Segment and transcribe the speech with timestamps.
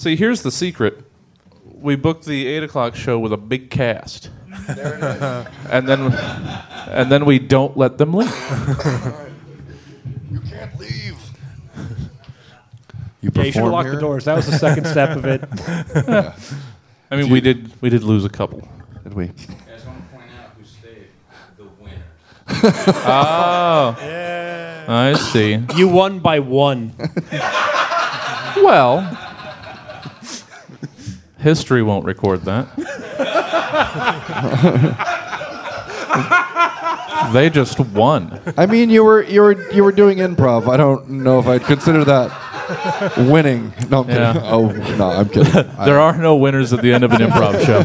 [0.00, 1.04] See, here's the secret.
[1.62, 4.30] We booked the eight o'clock show with a big cast,
[5.70, 6.10] and then
[6.88, 8.30] and then we don't let them leave.
[10.30, 11.18] You can't leave.
[13.20, 14.24] You Yeah, you should have perform locked the doors.
[14.24, 15.44] That was the second step of it.
[17.10, 18.66] I mean, we did we did lose a couple.
[19.04, 19.24] Did we?
[19.24, 21.08] I just want to point out who stayed.
[21.58, 22.06] The winner.
[23.04, 23.96] Oh,
[24.88, 25.62] I see.
[25.76, 26.94] You won by one.
[28.56, 29.29] Well,
[31.40, 32.68] history won't record that.
[37.32, 38.40] they just won.
[38.56, 40.68] I mean, you were you were you were doing improv.
[40.68, 43.72] I don't know if I'd consider that winning.
[43.90, 44.22] No, I'm kidding.
[44.22, 44.40] Yeah.
[44.44, 45.54] Oh no, I'm kidding.
[45.78, 47.80] I- There are no winners at the end of an improv show.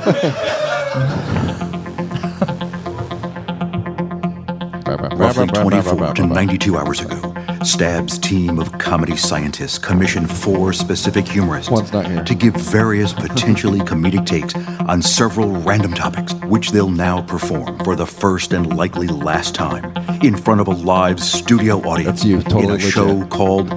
[5.15, 7.15] Roughly 24 to 92 hours ago,
[7.65, 12.23] Stab's team of comedy scientists commissioned four specific humorists One's not here.
[12.23, 17.95] to give various potentially comedic takes on several random topics, which they'll now perform for
[17.95, 19.91] the first and likely last time
[20.23, 23.69] in front of a live studio audience you, totally in a show called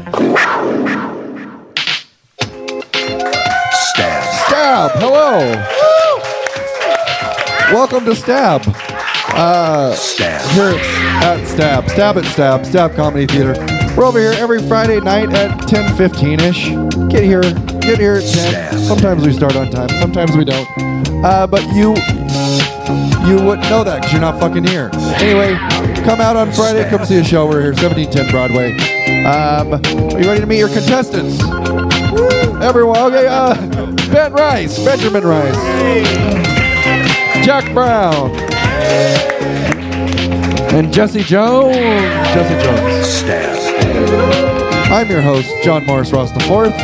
[3.72, 4.22] Stab.
[4.46, 4.90] Stab.
[4.96, 5.54] Hello.
[7.72, 8.62] Welcome to Stab.
[9.30, 10.50] Uh, Stab.
[10.50, 10.78] Here
[11.22, 11.88] at Stab.
[11.88, 12.66] Stab at Stab.
[12.66, 13.77] Stab Comedy Theater.
[13.98, 16.68] We're over here every Friday night at 10:15 ish.
[17.10, 17.42] Get here.
[17.80, 18.78] Get here at 10.
[18.78, 19.88] Sometimes we start on time.
[19.88, 20.68] Sometimes we don't.
[21.24, 21.96] Uh, but you
[23.26, 24.88] you wouldn't know that because you're not fucking here.
[25.16, 25.56] Anyway,
[26.04, 26.88] come out on Friday.
[26.88, 27.48] Come see a show.
[27.48, 28.70] We're here, 1710 Broadway.
[29.24, 29.74] Um,
[30.14, 31.42] are you ready to meet your contestants?
[32.62, 33.26] Everyone, okay.
[33.26, 33.56] Uh,
[34.12, 35.56] Ben Rice, Benjamin Rice,
[37.44, 38.30] Jack Brown,
[40.72, 41.74] and Jesse Jones.
[41.74, 43.06] Jesse Jones.
[43.08, 43.67] Stab.
[43.80, 46.74] I'm your host, John Morris Ross the Fourth.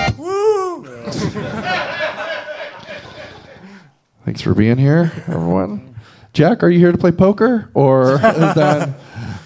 [4.24, 5.94] Thanks for being here, everyone.
[6.32, 8.98] Jack, are you here to play poker, or is that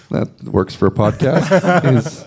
[0.09, 1.95] that works for a podcast?
[1.95, 2.25] Is-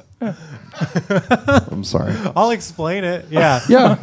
[1.71, 2.15] I'm sorry.
[2.37, 3.27] I'll explain it.
[3.31, 3.61] Yeah.
[3.69, 3.95] Yeah,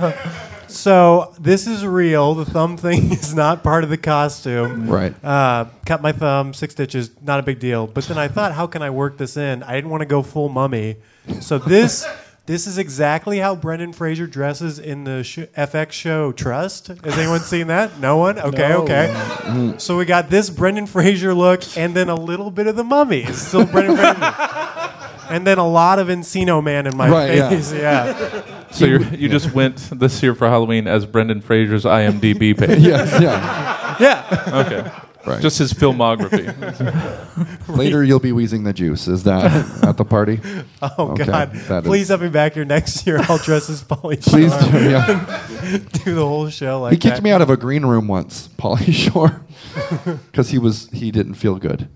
[0.69, 2.35] So this is real.
[2.35, 4.88] The thumb thing is not part of the costume.
[4.90, 5.13] right.
[5.24, 7.88] Uh, cut my thumb, six stitches, not a big deal.
[7.88, 9.63] But then I thought, how can I work this in?
[9.63, 10.97] I didn't want to go full mummy.
[11.41, 12.06] So this
[12.46, 16.88] this is exactly how Brendan Fraser dresses in the sh- FX show Trust.
[16.88, 18.00] Has anyone seen that?
[18.00, 18.40] No one?
[18.40, 18.84] Okay, No.
[18.84, 19.75] okay.
[19.78, 23.22] So we got this Brendan Fraser look and then a little bit of the mummy.
[23.24, 24.16] It's still Brendan Fraser.
[25.30, 27.50] And then a lot of Encino Man in my Right, yeah.
[27.50, 27.72] face.
[27.74, 28.42] Yeah.
[28.72, 32.78] So you're, you just went this year for Halloween as Brendan Fraser's IMDb page.
[32.80, 33.98] Yes, yeah.
[34.00, 34.44] Yeah.
[34.66, 34.92] Okay.
[35.26, 35.42] Right.
[35.42, 36.46] Just his filmography.
[37.68, 39.08] Later, you'll be wheezing the juice.
[39.08, 40.40] Is that at the party?
[40.84, 41.52] Oh Okay, God!
[41.68, 43.18] that Please is- have me back here next year.
[43.24, 44.32] I'll dress as Pauly Shore.
[44.40, 44.72] Please Shore.
[44.72, 44.90] do.
[44.90, 45.78] Yeah.
[46.06, 47.24] do the whole show like He kicked that.
[47.24, 49.42] me out of a green room once, Pauly Shore,
[50.32, 51.90] because he was he didn't feel good.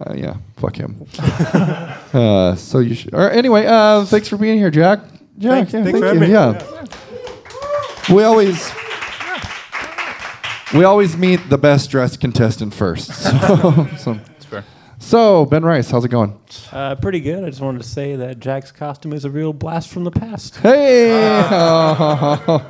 [0.00, 1.04] Uh, yeah, fuck him.
[1.18, 3.14] uh, so you should.
[3.14, 5.00] Or anyway, uh, thanks for being here, Jack.
[5.38, 6.34] Jack, Thanks- yeah, thanks thank for you.
[6.34, 8.08] having me.
[8.08, 8.14] Yeah.
[8.14, 8.72] we always
[10.74, 13.10] we always meet the best dressed contestant first.
[13.22, 14.64] So, so, That's fair.
[14.98, 16.38] so Ben Rice, how's it going?
[16.70, 17.44] Uh, pretty good.
[17.44, 20.56] I just wanted to say that Jack's costume is a real blast from the past.
[20.56, 21.10] Hey,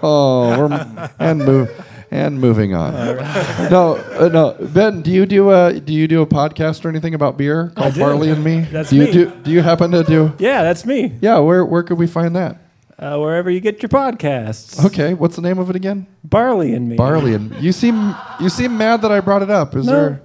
[0.02, 1.70] oh, we're, and move
[2.12, 2.92] and moving on.
[3.70, 7.14] No, uh, no, Ben, do you do a do you do a podcast or anything
[7.14, 7.98] about beer called.
[7.98, 8.60] Barley and Me?
[8.72, 9.12] That's do you me.
[9.12, 10.32] do do you happen to do?
[10.38, 11.12] Yeah, that's me.
[11.20, 12.58] Yeah, where where could we find that?
[12.98, 14.84] Uh, wherever you get your podcasts.
[14.84, 16.06] Okay, what's the name of it again?
[16.22, 16.96] Barley and me.
[16.96, 19.74] Barley and you seem you seem mad that I brought it up.
[19.74, 20.22] Is No, there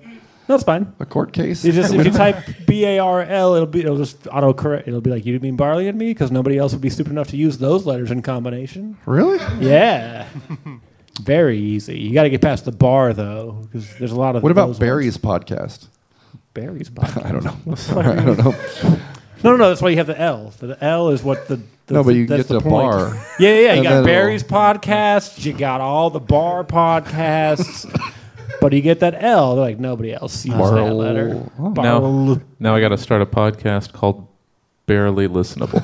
[0.49, 0.93] no, it's fine.
[0.99, 1.63] a court case?
[1.65, 2.37] You just if you type
[2.67, 4.87] B A R L, it'll be it'll just auto correct.
[4.87, 7.27] It'll be like you mean barley and me because nobody else would be stupid enough
[7.29, 8.97] to use those letters in combination.
[9.05, 9.39] really?
[9.65, 10.27] Yeah,
[11.17, 11.99] very easy.
[11.99, 14.43] You got to get past the bar though because there's a lot of.
[14.43, 15.59] What about those Barry's podcast?
[15.59, 15.89] ones.
[16.53, 17.25] Barry's podcast.
[17.27, 18.01] I don't know.
[18.01, 18.99] I don't know.
[19.43, 19.69] No, no, no.
[19.69, 20.51] That's why you have the L.
[20.59, 21.57] The L is what the.
[21.85, 22.91] the No, but you that's get the to point.
[22.91, 23.25] bar.
[23.39, 23.59] Yeah, yeah.
[23.59, 25.43] You And got then Barry's podcast.
[25.45, 27.85] You got all the bar podcasts.
[28.59, 29.55] but you get that L.
[29.55, 31.47] They're like nobody else uses that letter.
[31.59, 31.69] oh.
[31.69, 34.27] Now, now I got to start a podcast called
[34.87, 35.83] Barely Listenable.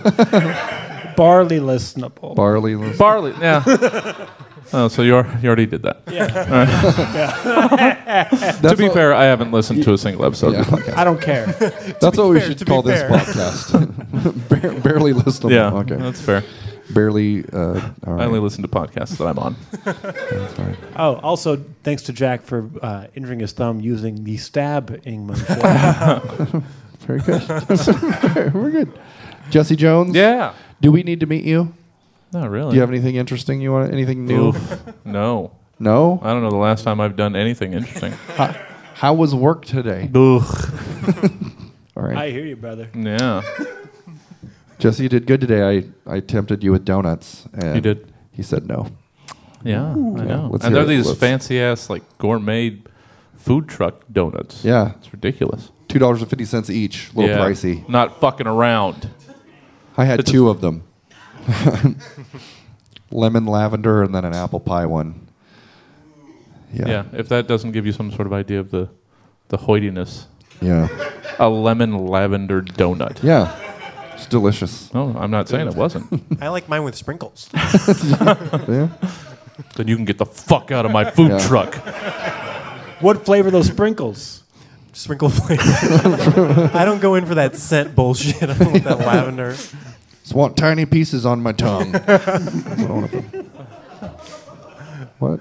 [1.16, 2.36] Barley listenable.
[2.36, 2.76] Barley.
[2.76, 3.64] listen- Barley, yeah.
[4.72, 6.06] Oh, so you, are, you already did that.
[8.62, 10.98] That's to be what- fair, I haven't listened to a single episode of the podcast.
[10.98, 11.46] I don't care.
[12.02, 14.50] That's what we fair, should to be call this podcast.
[14.50, 15.52] Bar- barely listenable.
[15.52, 15.96] Yeah, Okay.
[15.96, 16.44] that's fair.
[16.94, 17.46] Barely.
[17.52, 19.56] Uh, all I only listen to podcasts that I'm on.
[19.84, 20.60] That's.
[20.96, 25.46] Oh, also thanks to Jack for uh, injuring his thumb using the stabbing motion.
[27.00, 28.54] Very good.
[28.54, 28.92] We're good.
[29.50, 30.16] Jesse Jones.
[30.16, 30.54] Yeah.
[30.82, 31.74] Do we need to meet you?
[32.34, 32.72] Not really.
[32.72, 33.92] Do you have anything interesting you want?
[33.94, 34.50] Anything new?
[34.50, 35.06] Oof.
[35.06, 35.52] No.
[35.80, 36.20] No.
[36.24, 38.12] I don't know the last time I've done anything interesting.
[38.36, 38.56] How,
[38.96, 40.10] how was work today?
[40.16, 40.16] Ugh.
[41.96, 42.90] All right, I hear you, brother.
[42.96, 43.42] Yeah.
[44.80, 45.86] Jesse, you did good today.
[46.08, 47.48] I I tempted you with donuts.
[47.54, 48.14] And You did.
[48.32, 48.88] He said no.
[49.64, 50.50] Yeah, I know.
[50.52, 50.98] let's and hear they're it.
[50.98, 52.80] these Let's- fancy ass like gourmet
[53.36, 54.64] food truck donuts.
[54.66, 55.72] Yeah, It's ridiculous.
[55.88, 57.12] two dollars and fifty cents each.
[57.14, 57.42] A little yeah.
[57.46, 57.88] pricey.
[57.88, 59.10] Not fucking around.
[59.98, 60.84] I had It's two of them.
[63.12, 65.28] Lemon lavender and then an apple pie one.
[66.74, 66.88] Yeah.
[66.88, 67.04] Yeah.
[67.14, 68.90] If that doesn't give you some sort of idea of the
[69.50, 70.26] the hoitiness.
[70.62, 70.88] Yeah.
[71.40, 73.22] A lemon lavender donut.
[73.22, 73.56] Yeah.
[74.16, 74.92] It's delicious.
[74.94, 76.24] No, I'm not saying it wasn't.
[76.42, 77.50] I like mine with sprinkles.
[78.68, 78.88] Yeah.
[79.76, 81.48] then you can get the fuck out of my food Yeah.
[81.48, 81.76] truck.
[83.02, 84.44] What flavor are those sprinkles?
[84.94, 85.64] Sprinkle flavor.
[86.74, 88.42] I don't go in for that scent bullshit.
[88.44, 89.56] I don't want that lavender.
[90.24, 91.92] Just want tiny pieces on my tongue.
[92.04, 93.46] What I want to put.
[95.20, 95.40] What?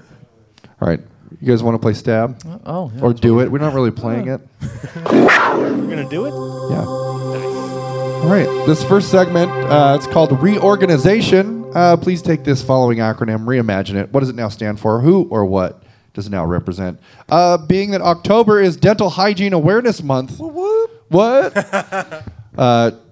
[0.81, 0.99] All right.
[1.39, 2.39] You guys want to play stab?
[2.65, 3.01] Oh, yeah.
[3.01, 3.51] Or do it?
[3.51, 4.41] We're not really playing it.
[5.05, 6.31] We're gonna do it.
[6.71, 6.85] Yeah.
[6.85, 8.45] All right.
[8.65, 11.65] This first segment, uh, it's called reorganization.
[11.73, 14.11] Uh, please take this following acronym, reimagine it.
[14.13, 15.01] What does it now stand for?
[15.01, 15.81] Who or what
[16.13, 16.99] does it now represent?
[17.29, 20.39] Uh, being that October is Dental Hygiene Awareness Month.
[20.39, 22.23] What?
[22.57, 22.91] uh,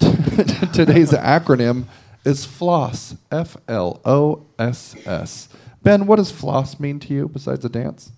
[0.74, 1.86] today's acronym
[2.26, 3.16] is FLOSS.
[3.32, 5.50] F L O S S.
[5.84, 8.12] Ben, what does floss mean to you besides a dance?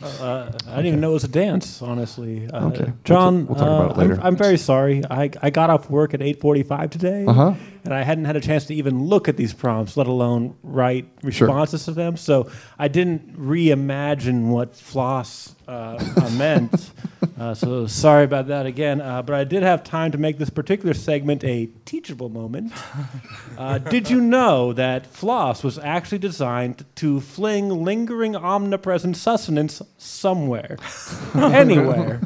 [0.00, 2.48] Uh, I didn't even know it was a dance, honestly.
[2.48, 2.84] Uh, Okay.
[2.84, 4.14] We'll John, we'll talk about uh, it later.
[4.20, 5.02] I'm, I'm very sorry.
[5.10, 7.54] I, I got off work at 8:45 today, Uh-huh.
[7.84, 11.08] And I hadn't had a chance to even look at these prompts, let alone write
[11.22, 12.16] responses to them.
[12.16, 16.90] So I didn't reimagine what floss uh, uh, meant.
[17.38, 19.00] Uh, so sorry about that again.
[19.00, 22.72] Uh, but I did have time to make this particular segment a teachable moment.
[23.56, 30.78] Uh, did you know that floss was actually designed to fling lingering omnipresent sustenance somewhere,
[31.34, 32.20] anywhere,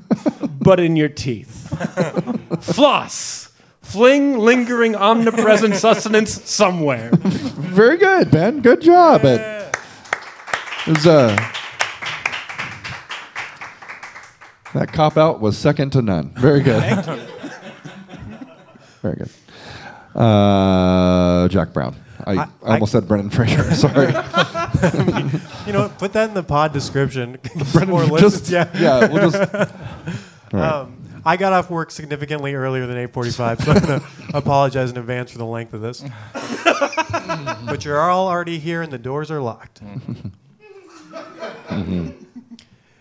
[0.60, 1.68] but in your teeth?
[2.60, 3.51] floss.
[3.82, 7.10] Fling lingering omnipresent sustenance somewhere.
[7.12, 8.60] Very good, Ben.
[8.60, 9.22] Good job.
[9.24, 9.76] It
[10.86, 11.36] was uh,
[14.74, 16.30] that cop out was second to none.
[16.34, 16.82] Very good.
[19.02, 19.30] Very good.
[20.20, 21.96] Uh, Jack Brown.
[22.24, 23.74] I, I, I- almost said Brendan Fraser.
[23.74, 24.06] Sorry.
[25.66, 27.38] You know, put that in the pod description.
[27.66, 28.50] Some more just listens.
[28.50, 28.70] Yeah.
[28.74, 29.12] yeah.
[29.12, 29.54] We'll just.
[29.54, 29.66] All
[30.52, 30.72] right.
[30.72, 34.96] Um, I got off work significantly earlier than 8:45, so I'm going to apologize in
[34.96, 36.04] advance for the length of this.
[37.66, 39.84] but you're all already here, and the doors are locked.
[39.84, 40.28] Mm-hmm.
[41.68, 42.24] Mm-hmm.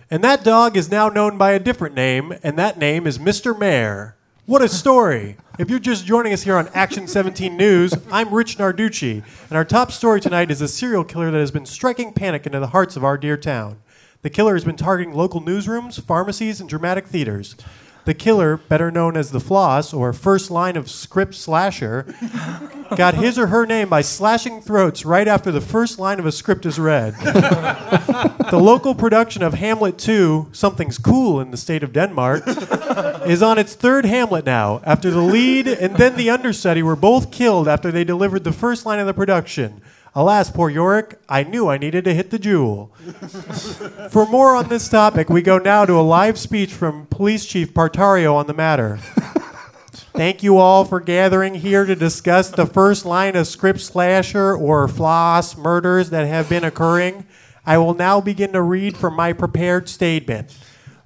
[0.09, 3.57] And that dog is now known by a different name, and that name is Mr.
[3.57, 4.17] Mayor.
[4.45, 5.37] What a story!
[5.57, 9.63] If you're just joining us here on Action 17 News, I'm Rich Narducci, and our
[9.63, 12.95] top story tonight is a serial killer that has been striking panic into the hearts
[12.95, 13.81] of our dear town.
[14.21, 17.55] The killer has been targeting local newsrooms, pharmacies, and dramatic theaters.
[18.05, 22.13] The killer, better known as the Floss, or first line of script slasher,
[22.95, 26.31] got his or her name by slashing throats right after the first line of a
[26.31, 27.13] script is read.
[27.15, 32.43] the local production of Hamlet 2, Something's Cool in the state of Denmark,
[33.27, 37.31] is on its third Hamlet now, after the lead and then the understudy were both
[37.31, 39.81] killed after they delivered the first line of the production.
[40.13, 42.87] Alas, poor Yorick, I knew I needed to hit the jewel.
[44.09, 47.73] For more on this topic, we go now to a live speech from Police Chief
[47.73, 48.97] Partario on the matter.
[50.13, 54.85] Thank you all for gathering here to discuss the first line of script slasher or
[54.89, 57.25] floss murders that have been occurring.
[57.65, 60.53] I will now begin to read from my prepared statement.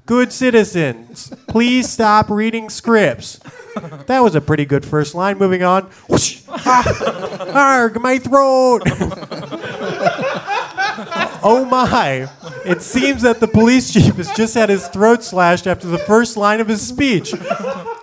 [0.06, 3.40] Good citizens, please stop reading scripts.
[4.06, 5.40] That was a pretty good first line.
[5.40, 5.86] Moving on.
[6.08, 6.44] Whoosh.
[6.48, 8.84] Ah, arg, my throat.
[11.44, 12.30] oh my.
[12.66, 16.38] It seems that the police chief has just had his throat slashed after the first
[16.38, 17.34] line of his speech.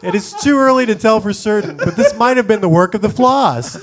[0.02, 2.94] It is too early to tell for certain, but this might have been the work
[2.94, 3.76] of the floss.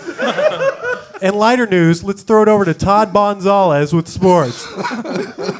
[1.22, 4.66] And lighter news, let's throw it over to Todd Bonzales with sports.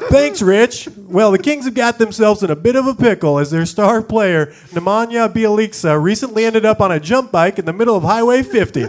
[0.08, 0.88] Thanks, Rich.
[0.96, 4.00] Well, the Kings have got themselves in a bit of a pickle as their star
[4.00, 8.42] player, Nemanja Bjelica, recently ended up on a jump bike in the middle of Highway
[8.42, 8.86] 50.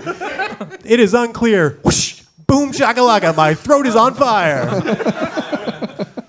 [0.85, 1.79] It is unclear.
[1.83, 4.69] Whoosh, boom shakalaka, my throat is on fire.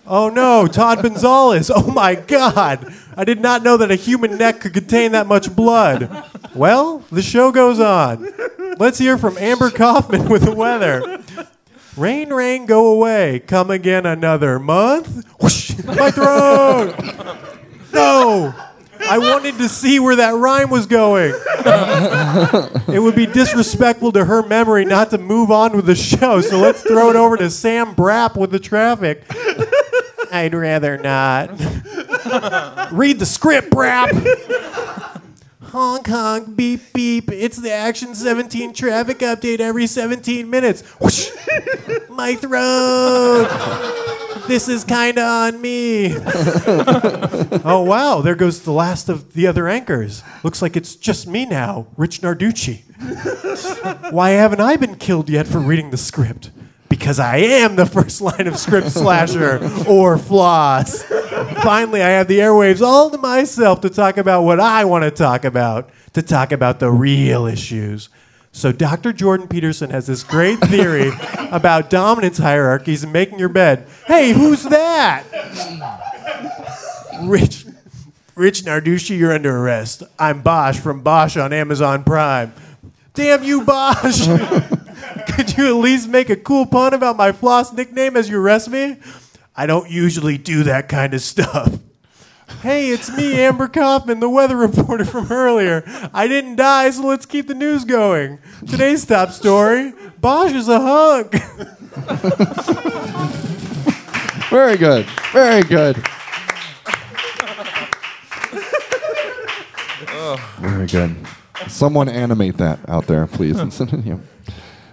[0.07, 1.71] Oh no, Todd Gonzalez.
[1.75, 2.93] Oh my God.
[3.17, 6.11] I did not know that a human neck could contain that much blood.
[6.55, 8.29] Well, the show goes on.
[8.79, 11.23] Let's hear from Amber Kaufman with the weather.
[11.97, 13.41] Rain, rain, go away.
[13.47, 15.27] Come again another month.
[15.41, 16.95] Whoosh, my throat.
[17.93, 18.55] No,
[19.01, 21.35] I wanted to see where that rhyme was going.
[22.95, 26.59] it would be disrespectful to her memory not to move on with the show, so
[26.59, 29.25] let's throw it over to Sam Brapp with the traffic.
[30.33, 31.51] I'd rather not.
[32.91, 34.09] Read the script, Brapp.
[35.73, 37.33] Honk honk beep beep.
[37.33, 40.83] It's the Action 17 traffic update every 17 minutes.
[41.01, 41.31] Whoosh.
[42.11, 43.49] My throat.
[44.47, 46.13] This is kind of on me.
[47.65, 50.23] oh wow, there goes the last of the other anchors.
[50.43, 52.83] Looks like it's just me now, Rich Narducci.
[54.13, 56.51] Why haven't I been killed yet for reading the script?
[56.93, 61.03] Because I am the first line of script slasher or floss.
[61.63, 65.11] Finally, I have the airwaves all to myself to talk about what I want to
[65.11, 68.11] talk about, to talk about the real issues.
[68.53, 69.15] So, Dr.
[69.15, 71.11] Jordan Peterson has this great theory
[71.51, 73.87] about dominance hierarchies and making your bed.
[74.07, 75.25] Hey, who's that?
[77.23, 77.65] Rich,
[78.35, 80.03] Rich Narducci, you're under arrest.
[80.19, 82.53] I'm Bosch from Bosch on Amazon Prime.
[83.15, 84.29] Damn you, Bosch!
[85.35, 88.69] Could you at least make a cool pun about my floss nickname as you arrest
[88.71, 88.97] me?
[89.55, 91.79] I don't usually do that kind of stuff.
[92.61, 95.83] Hey, it's me, Amber Kaufman, the weather reporter from earlier.
[96.13, 98.39] I didn't die, so let's keep the news going.
[98.69, 101.33] Today's top story Bosch is a hunk.
[104.51, 105.07] Very good.
[105.33, 105.97] Very good.
[110.59, 111.17] Very good.
[111.69, 113.57] Someone animate that out there, please.
[114.05, 114.19] Yeah.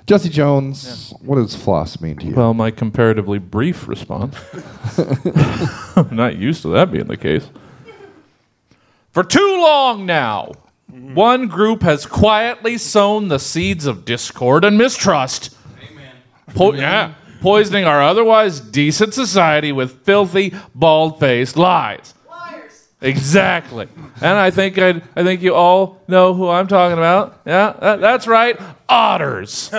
[0.09, 2.33] Jesse Jones, what does floss mean to you?
[2.33, 4.35] Well, my comparatively brief response.
[5.95, 7.47] I'm not used to that being the case.
[9.11, 10.53] For too long now,
[10.91, 11.13] mm-hmm.
[11.13, 15.55] one group has quietly sown the seeds of discord and mistrust.
[16.55, 22.15] Po- yeah, poisoning our otherwise decent society with filthy, bald-faced lies.
[23.01, 27.39] Exactly, and I think i I think you all know who I'm talking about.
[27.45, 29.69] Yeah, that, that's right, otters.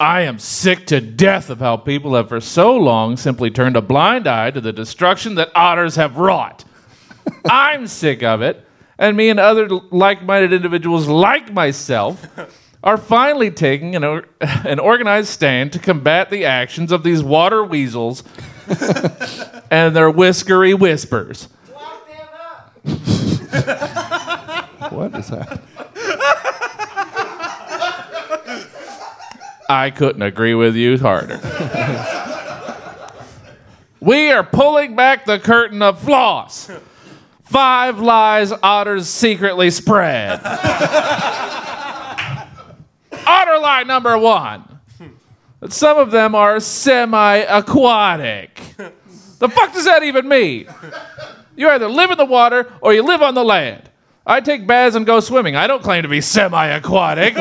[0.00, 3.82] I am sick to death of how people have for so long simply turned a
[3.82, 6.64] blind eye to the destruction that otters have wrought.
[7.44, 8.64] I'm sick of it,
[8.98, 12.26] and me and other like minded individuals like myself
[12.82, 17.62] are finally taking an, or- an organized stand to combat the actions of these water
[17.62, 18.24] weasels
[19.70, 21.48] and their whiskery whispers.
[24.90, 25.60] What is that?
[29.70, 31.38] I couldn't agree with you harder.
[34.00, 36.70] we are pulling back the curtain of floss.
[37.44, 40.40] Five lies otters secretly spread.
[43.26, 44.67] Otter lie number one.
[45.68, 48.60] Some of them are semi aquatic.
[49.38, 50.68] The fuck does that even mean?
[51.56, 53.90] You either live in the water or you live on the land.
[54.24, 55.56] I take baths and go swimming.
[55.56, 57.34] I don't claim to be semi aquatic.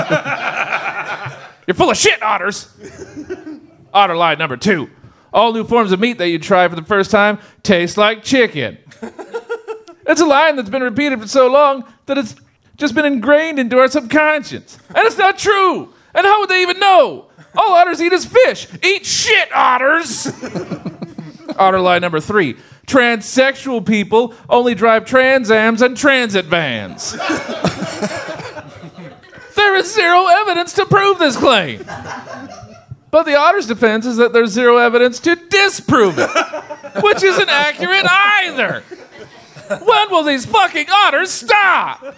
[1.68, 2.74] You're full of shit, otters.
[3.94, 4.90] Otter lie number two.
[5.34, 8.78] All new forms of meat that you try for the first time taste like chicken.
[10.08, 12.36] It's a line that's been repeated for so long that it's
[12.78, 14.80] just been ingrained into our subconscious.
[14.96, 15.94] And it's not true.
[16.16, 17.30] And how would they even know?
[17.58, 18.68] All otters eat is fish.
[18.84, 20.28] Eat shit, otters.
[21.58, 22.56] Otter lie number three.
[22.86, 27.14] Transsexual people only drive transams and transit vans.
[29.56, 31.84] there is zero evidence to prove this claim.
[33.10, 36.30] But the otter's defense is that there's zero evidence to disprove it,
[37.02, 38.84] which isn't accurate either.
[39.70, 42.16] When will these fucking otters stop?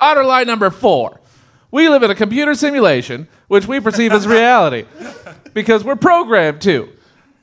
[0.00, 1.18] Otter lie number four.
[1.72, 4.84] We live in a computer simulation, which we perceive as reality,
[5.54, 6.90] because we're programmed to,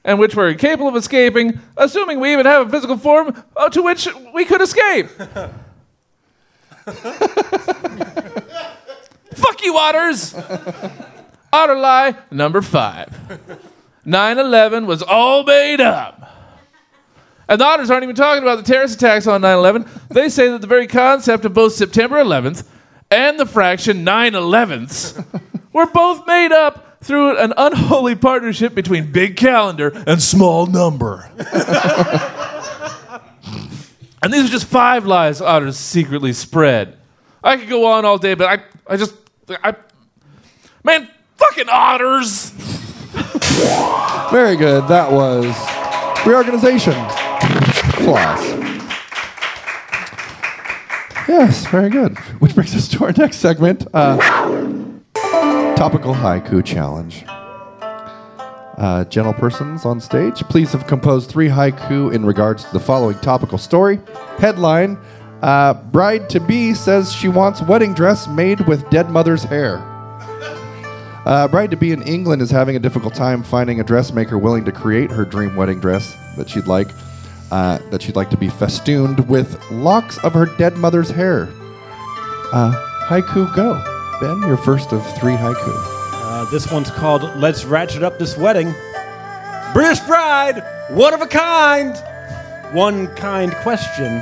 [0.05, 3.81] and which we're incapable of escaping, assuming we even have a physical form uh, to
[3.81, 5.07] which we could escape.
[9.33, 10.35] Fuck you, otters!
[11.51, 13.11] Otter lie number five.
[14.05, 16.17] 9 11 was all made up.
[17.47, 19.85] And the otters aren't even talking about the terrorist attacks on 9 11.
[20.09, 22.63] They say that the very concept of both September 11th
[23.11, 25.25] and the fraction 9 11ths
[25.73, 31.29] were both made up through an unholy partnership between big calendar and small number.
[34.21, 36.97] and these are just five lies otters secretly spread.
[37.43, 38.63] I could go on all day, but I,
[38.93, 39.15] I just,
[39.63, 39.75] I,
[40.83, 42.49] man, fucking otters.
[44.29, 44.87] Very good.
[44.89, 45.45] That was
[46.25, 46.93] reorganization.
[48.03, 48.58] Floss.
[51.29, 52.17] Yes, very good.
[52.39, 54.17] Which brings us to our next segment uh,
[55.75, 57.23] Topical Haiku Challenge.
[58.79, 60.39] uh, gentle persons on stage.
[60.49, 63.99] Please have composed three haiku in regards to the following topical story.
[64.39, 64.97] Headline
[65.43, 69.77] uh, Bride to be says she wants wedding dress made with dead mother's hair.
[71.25, 74.65] Uh, bride to be in England is having a difficult time finding a dressmaker willing
[74.65, 76.87] to create her dream wedding dress that she'd like.
[77.51, 81.49] Uh, that she'd like to be festooned with locks of her dead mother's hair.
[82.53, 82.71] Uh,
[83.07, 83.83] haiku go.
[84.21, 85.73] Ben, your first of three haiku.
[86.13, 88.73] Uh, this one's called Let's Ratchet Up This Wedding.
[89.73, 91.95] British bride, one of a kind.
[92.73, 94.19] One kind question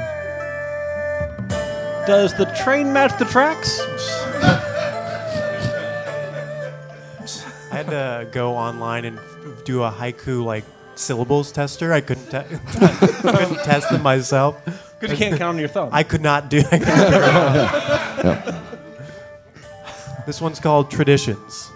[2.08, 3.80] Does the train match the tracks?
[7.72, 9.20] I had to go online and
[9.66, 10.64] do a haiku like
[11.00, 11.94] syllables tester.
[11.94, 12.58] I couldn't, te-
[13.22, 14.64] couldn't test them myself.
[15.00, 15.90] Because you can't count on your thumb.
[15.92, 16.62] I could not do.
[20.28, 21.72] This one's called Traditions.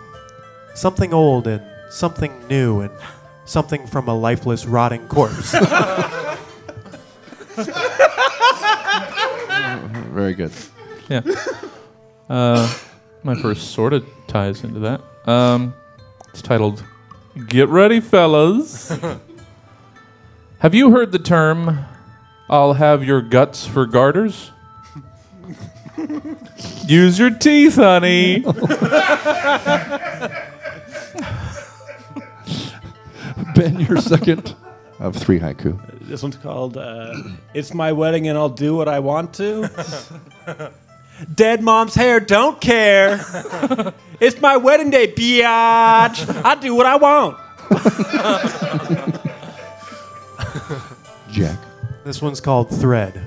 [0.74, 2.92] Something old and something new and
[3.46, 5.52] something from a lifeless, rotting corpse.
[10.12, 10.52] Very good.
[11.08, 11.22] Yeah.
[12.30, 12.74] Uh,
[13.24, 15.02] my first sort of ties into that.
[15.26, 15.74] Um,
[16.30, 16.84] it's titled
[17.48, 18.92] Get Ready, Fellas.
[20.60, 21.86] have you heard the term,
[22.50, 24.52] I'll have your guts for garters?
[26.86, 28.44] Use your teeth, honey.
[33.56, 34.56] Ben, your second
[35.00, 35.80] of three haiku.
[36.08, 37.14] This one's called uh,
[37.54, 39.70] It's My Wedding and I'll Do What I Want to.
[41.36, 43.24] Dead mom's hair, don't care.
[44.22, 46.42] It's my wedding day, biatch.
[46.46, 47.38] I do what I want.
[51.32, 51.58] Jack.
[52.04, 53.22] this one's called Thread.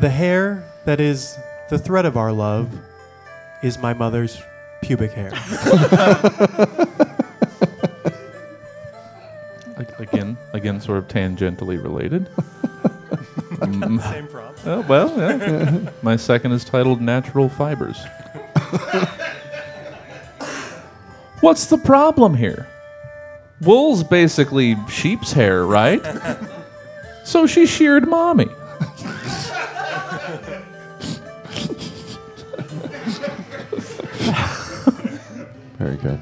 [0.00, 1.36] The hair that is
[1.70, 2.70] the thread of our love
[3.62, 4.42] is my mother's
[4.82, 5.30] pubic hair.
[9.98, 12.28] again, again, sort of tangentially related.
[13.62, 14.02] Mm.
[14.02, 14.66] Same prompt.
[14.66, 15.88] Oh, well, yeah.
[16.02, 18.04] My second is titled Natural Fibers.
[21.42, 22.68] What's the problem here?
[23.62, 26.00] Wool's basically sheep's hair, right?
[27.24, 28.48] So she sheared mommy.
[35.78, 36.20] Very good.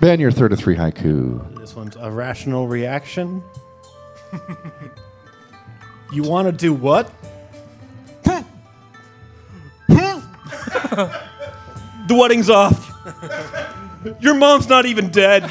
[0.00, 1.58] Ben, your third of three haiku.
[1.58, 3.42] This one's a rational reaction.
[6.12, 7.10] you want to do what?
[8.24, 8.44] the
[12.10, 12.90] wedding's off.
[14.20, 15.44] Your mom's not even dead.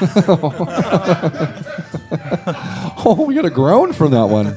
[3.06, 4.46] Oh, we got a groan from that one.
[4.46, 4.52] I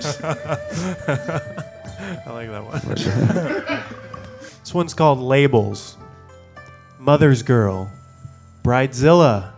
[2.31, 2.79] like that one.
[4.61, 5.97] this one's called Labels.
[6.97, 7.91] Mother's Girl.
[8.63, 9.51] Bridezilla.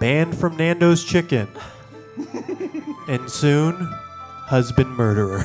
[0.00, 1.46] Banned from Nando's Chicken.
[3.06, 3.76] and soon,
[4.46, 5.44] Husband Murderer.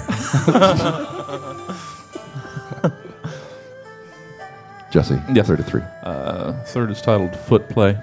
[4.89, 5.47] Jesse, Yes.
[5.47, 5.83] third of.
[6.03, 7.97] Uh, third is titled Foot Play.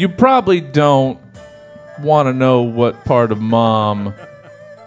[0.00, 1.20] You probably don't
[2.00, 4.14] want to know what part of mom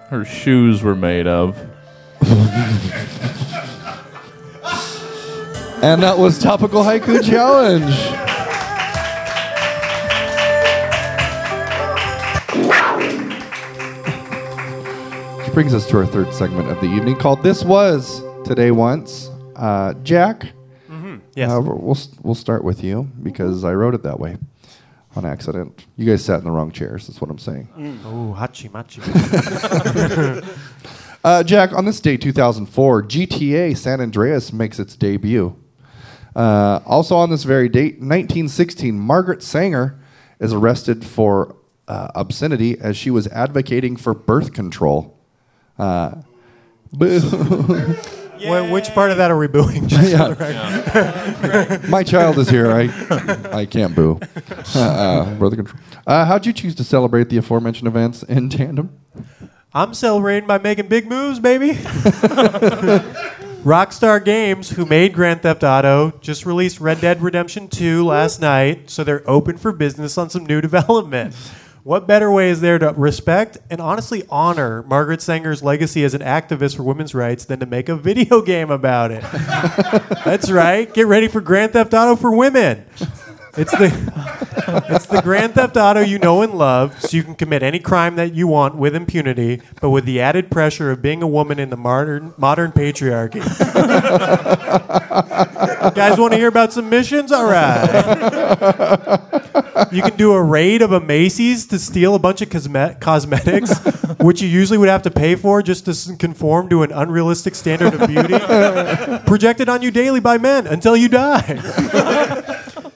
[0.10, 1.56] her shoes were made of.
[5.84, 7.94] And that was Topical Haiku Challenge.
[15.38, 19.30] Which brings us to our third segment of the evening called This Was Today Once.
[19.56, 20.48] Uh, Jack,
[21.36, 21.52] Yes.
[21.52, 24.38] uh, we'll, we'll start with you because I wrote it that way
[25.16, 25.86] on accident.
[25.96, 27.68] You guys sat in the wrong chairs, that's what I'm saying.
[28.06, 29.02] Ooh, hachi machi.
[31.24, 35.56] Uh, Jack, on this day, 2004, GTA San Andreas makes its debut.
[36.36, 39.98] Uh, also on this very date, 1916, Margaret Sanger
[40.42, 41.56] is arrested for
[41.88, 45.18] uh, obscenity as she was advocating for birth control.
[45.80, 46.16] Uh,
[46.92, 47.22] boo.
[48.46, 49.88] Wh- which part of that are we booing?
[49.90, 51.00] Just for the
[51.70, 51.90] record.
[51.90, 52.72] My child is here.
[52.72, 52.90] I,
[53.52, 54.20] I can't boo.
[54.76, 55.80] Uh, uh, birth control.
[56.08, 58.98] Uh, how'd you choose to celebrate the aforementioned events in tandem?
[59.74, 61.72] I'm celebrating by making big moves, baby.
[63.64, 68.90] Rockstar Games, who made Grand Theft Auto, just released Red Dead Redemption 2 last night,
[68.90, 71.36] so they're open for business on some new development.
[71.84, 76.22] What better way is there to respect and honestly honor Margaret Sanger's legacy as an
[76.22, 79.22] activist for women's rights than to make a video game about it?
[80.24, 80.92] That's right.
[80.94, 82.86] Get ready for Grand Theft Auto for women.
[83.58, 87.64] It's the it's the Grand Theft Auto you know and love, so you can commit
[87.64, 91.28] any crime that you want with impunity, but with the added pressure of being a
[91.28, 93.42] woman in the modern modern patriarchy.
[95.94, 97.32] Guys want to hear about some missions?
[97.32, 97.84] All right.
[99.92, 103.78] You can do a raid of a Macy's to steal a bunch of cosme- cosmetics,
[104.20, 107.94] which you usually would have to pay for just to conform to an unrealistic standard
[107.94, 108.40] of beauty,
[109.28, 112.50] projected on you daily by men until you die.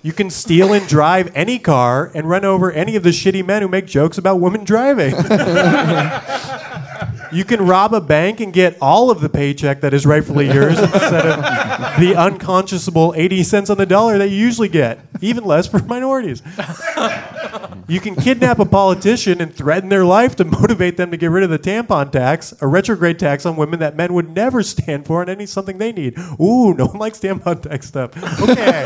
[0.07, 3.61] You can steal and drive any car and run over any of the shitty men
[3.61, 5.13] who make jokes about women driving.
[7.29, 10.79] You can rob a bank and get all of the paycheck that is rightfully yours
[10.79, 15.67] instead of the unconscionable 80 cents on the dollar that you usually get, even less
[15.67, 16.41] for minorities.
[17.87, 21.43] You can kidnap a politician and threaten their life to motivate them to get rid
[21.43, 25.21] of the tampon tax, a retrograde tax on women that men would never stand for
[25.21, 26.17] and any something they need.
[26.39, 28.11] Ooh, no one likes tampon tax stuff.
[28.41, 28.83] Okay.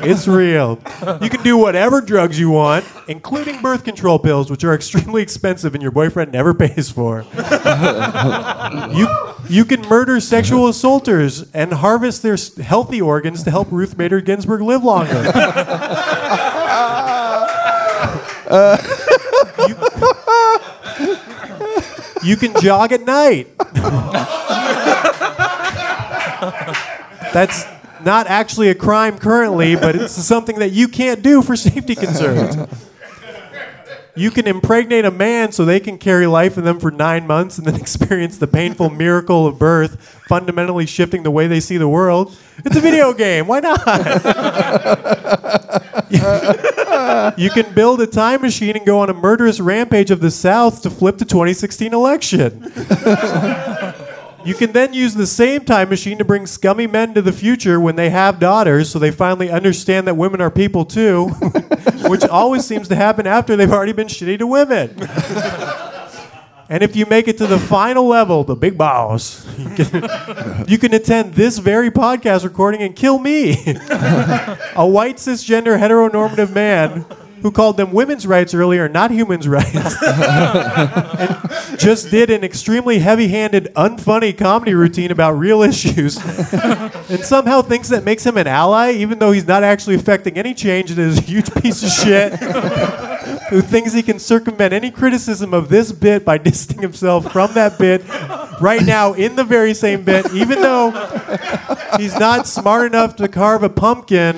[0.00, 0.78] it's real.
[1.20, 5.74] You can do whatever drugs you want, including birth control pills, which are extremely expensive
[5.74, 7.26] and your boyfriend never pays for.
[8.94, 9.08] you
[9.48, 14.62] you can murder sexual assaulters and harvest their healthy organs to help Ruth Bader Ginsburg
[14.62, 15.19] live longer.
[22.24, 23.48] You, can jog at night.
[27.32, 27.64] That's
[28.04, 32.56] not actually a crime currently, but it's something that you can't do for safety concerns.
[34.20, 37.56] You can impregnate a man so they can carry life in them for nine months
[37.56, 41.88] and then experience the painful miracle of birth, fundamentally shifting the way they see the
[41.88, 42.36] world.
[42.62, 43.46] It's a video game.
[43.46, 43.80] Why not?
[47.38, 50.82] you can build a time machine and go on a murderous rampage of the South
[50.82, 52.70] to flip the 2016 election.
[54.42, 57.78] You can then use the same time machine to bring scummy men to the future
[57.78, 61.30] when they have daughters so they finally understand that women are people too,
[62.08, 64.96] which always seems to happen after they've already been shitty to women.
[66.70, 70.78] And if you make it to the final level, the big boss, you can, you
[70.78, 73.54] can attend this very podcast recording and kill me,
[74.76, 77.04] a white cisgender heteronormative man
[77.42, 79.96] who called them women's rights earlier, not humans' rights.
[81.70, 86.16] And just did an extremely heavy-handed, unfunny comedy routine about real issues,
[86.52, 90.54] and somehow thinks that makes him an ally, even though he's not actually affecting any
[90.54, 92.32] change and is a huge piece of shit.
[93.50, 97.78] Who thinks he can circumvent any criticism of this bit by distancing himself from that
[97.78, 98.02] bit
[98.60, 100.90] right now in the very same bit, even though
[101.98, 104.36] he's not smart enough to carve a pumpkin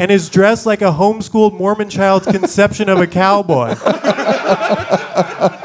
[0.00, 3.74] and is dressed like a homeschooled Mormon child's conception of a cowboy.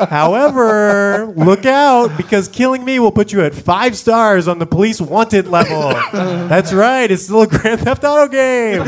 [0.09, 4.99] However, look out because killing me will put you at five stars on the police
[5.01, 5.89] wanted level.
[6.11, 8.83] That's right, it's still a Grand Theft Auto game.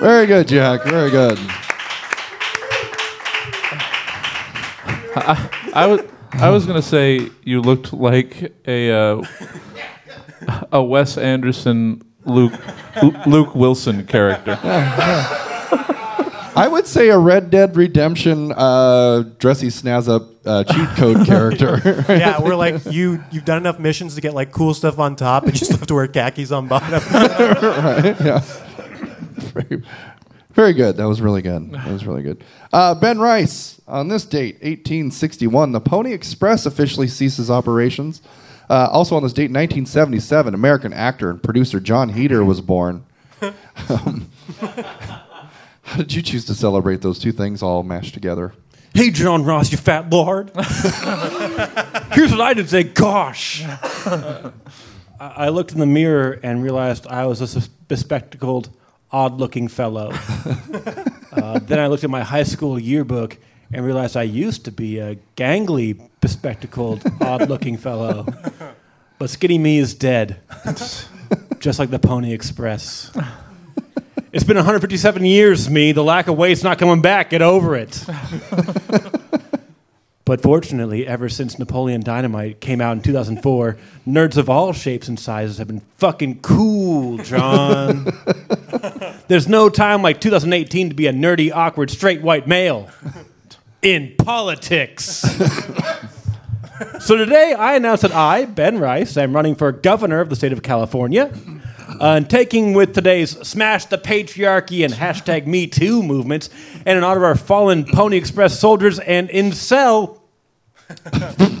[0.00, 0.84] Very good, Jack.
[0.84, 1.38] Very good.
[5.16, 6.00] I was
[6.32, 9.22] I was gonna say you looked like a uh,
[10.72, 12.52] a Wes Anderson Luke
[13.26, 14.58] Luke Wilson character.
[16.56, 22.04] I would say a Red Dead Redemption uh, dressy snazz up uh, cheat code character.
[22.16, 23.22] Yeah, we're like you.
[23.30, 25.86] You've done enough missions to get like cool stuff on top, and you still have
[25.88, 26.92] to wear khakis on bottom.
[27.12, 28.20] right?
[28.20, 28.40] Yeah.
[29.36, 29.82] Very,
[30.52, 30.96] very good.
[30.96, 31.72] That was really good.
[31.72, 32.42] That was really good.
[32.72, 38.22] Uh, ben Rice, on this date, 1861, the Pony Express officially ceases operations.
[38.68, 43.04] Uh, also on this date, 1977, American actor and producer Jon Heder was born.
[43.90, 44.30] Um,
[45.82, 48.54] how did you choose to celebrate those two things all mashed together?
[48.94, 50.50] Hey, John Ross, you fat lord.
[52.12, 52.82] Here's what I did say.
[52.84, 53.62] Gosh.
[53.62, 54.50] I
[55.20, 58.70] I looked in the mirror and realized I was a bespectacled,
[59.12, 60.10] odd looking fellow.
[61.32, 63.36] uh, then I looked at my high school yearbook
[63.72, 68.26] and realized I used to be a gangly, bespectacled, odd looking fellow.
[69.18, 70.40] But skinny me is dead,
[71.58, 73.10] just like the Pony Express.
[74.32, 75.92] It's been 157 years, me.
[75.92, 77.30] The lack of weight's not coming back.
[77.30, 78.04] Get over it.
[80.26, 83.76] But fortunately, ever since Napoleon Dynamite came out in 2004,
[84.08, 88.08] nerds of all shapes and sizes have been fucking cool, John.
[89.28, 92.90] There's no time like 2018 to be a nerdy, awkward, straight white male
[93.86, 95.04] in politics.
[96.98, 100.52] so today, I announce that I, Ben Rice, am running for governor of the state
[100.52, 101.32] of California.
[101.88, 106.50] Uh, and taking with today's Smash the Patriarchy and hashtag Me Too movements,
[106.84, 110.18] and in honor of our fallen Pony Express soldiers and incel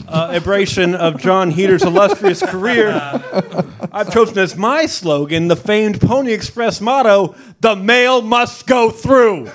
[0.08, 2.90] uh, abrasion of Jon Heder's illustrious career,
[3.92, 9.48] I've chosen as my slogan the famed Pony Express motto The mail must go through.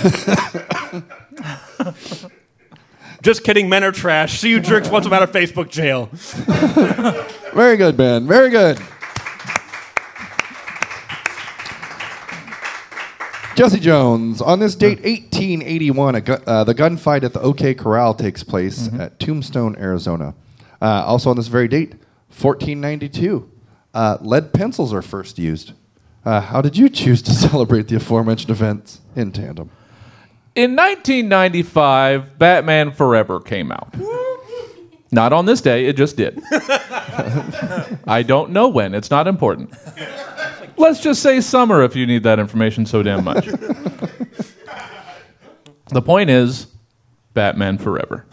[3.22, 4.40] Just kidding, men are trash.
[4.40, 6.06] See you jerks once I'm out of Facebook jail.
[7.54, 8.26] Very good, Ben.
[8.26, 8.80] Very good.
[13.56, 14.40] Jesse Jones.
[14.40, 18.88] On this date, 1881, a gu- uh, the gunfight at the OK Corral takes place
[18.98, 20.34] at Tombstone, Arizona.
[20.80, 21.90] Uh, also on this very date,
[22.28, 23.50] 1492,
[23.92, 25.72] uh, lead pencils are first used.
[26.24, 29.68] Uh, how did you choose to celebrate the aforementioned events in tandem?
[30.56, 33.94] In 1995, Batman Forever came out.
[35.12, 36.40] Not on this day, it just did.
[38.06, 39.74] I don't know when, it's not important.
[40.76, 43.46] Let's just say summer if you need that information so damn much.
[45.88, 46.68] the point is
[47.34, 48.24] Batman Forever.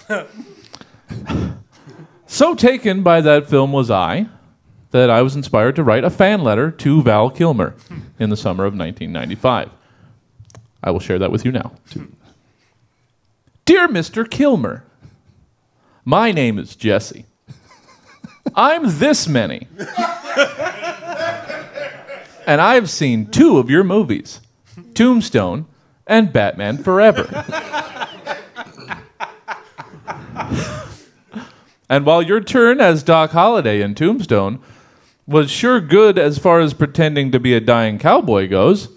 [2.25, 4.27] so taken by that film was I
[4.91, 7.75] that I was inspired to write a fan letter to Val Kilmer
[8.19, 9.69] in the summer of 1995.
[10.83, 11.71] I will share that with you now.
[13.65, 14.29] Dear Mr.
[14.29, 14.83] Kilmer,
[16.05, 17.25] my name is Jesse.
[18.55, 19.67] I'm this many.
[22.45, 24.39] and I've seen two of your movies
[24.93, 25.65] Tombstone
[26.05, 27.45] and Batman Forever.
[31.89, 34.59] and while your turn as Doc Holliday in Tombstone
[35.27, 38.87] was sure good as far as pretending to be a dying cowboy goes,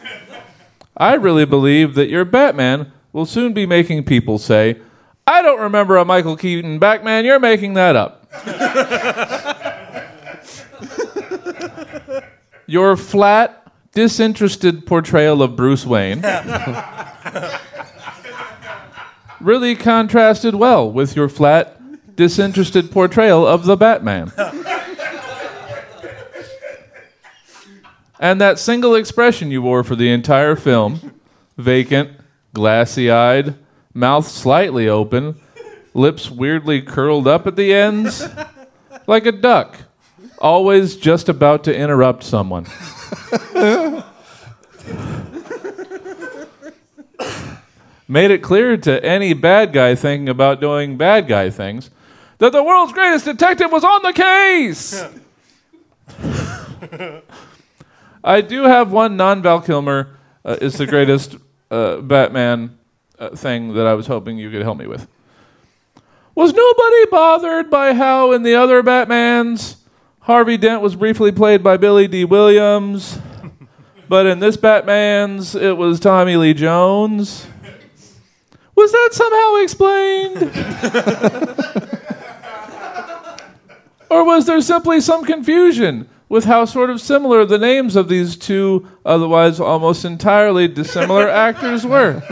[1.00, 4.76] I really believe that your Batman will soon be making people say,
[5.26, 8.26] I don't remember a Michael Keaton Batman, you're making that up.
[12.66, 16.20] your flat, disinterested portrayal of Bruce Wayne
[19.40, 21.80] really contrasted well with your flat,
[22.14, 24.30] disinterested portrayal of the Batman.
[28.20, 31.14] And that single expression you wore for the entire film
[31.56, 32.10] vacant,
[32.52, 33.54] glassy eyed,
[33.94, 35.40] mouth slightly open,
[35.94, 38.22] lips weirdly curled up at the ends,
[39.06, 39.78] like a duck,
[40.38, 42.66] always just about to interrupt someone.
[48.06, 51.90] Made it clear to any bad guy thinking about doing bad guy things
[52.38, 55.04] that the world's greatest detective was on the case.
[58.22, 61.36] I do have one non Val Kilmer uh, is the greatest
[61.70, 62.78] uh, Batman
[63.18, 65.06] uh, thing that I was hoping you could help me with.
[66.34, 69.76] Was nobody bothered by how in the other Batmans
[70.20, 73.18] Harvey Dent was briefly played by Billy Dee Williams,
[74.08, 77.46] but in this Batman's it was Tommy Lee Jones?
[78.74, 80.50] Was that somehow explained?
[84.10, 88.36] Or was there simply some confusion with how sort of similar the names of these
[88.36, 92.22] two otherwise almost entirely dissimilar actors were?